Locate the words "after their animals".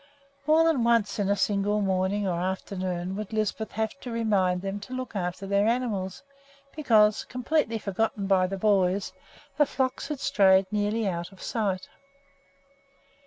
5.15-6.23